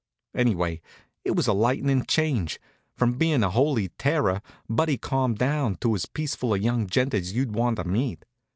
[0.33, 0.81] Anyway,
[1.23, 2.59] it was a lightnin' change.
[2.95, 7.33] From being a holy terror, Buddy calmed down to as peaceful a young gent as
[7.33, 8.25] you'd want to meet.